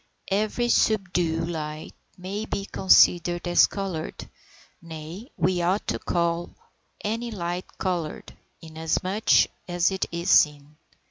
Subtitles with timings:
[0.31, 4.27] Every subdued light may be considered as coloured,
[4.81, 6.55] nay, we ought to call
[7.03, 8.33] any light coloured,
[8.63, 9.29] inasmuch
[9.67, 10.77] as it is seen.